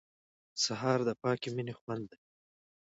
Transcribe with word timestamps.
سهار 0.63 0.99
د 1.07 1.09
پاکې 1.21 1.49
مینې 1.55 1.73
خوند 1.79 2.03
دی. 2.11 2.19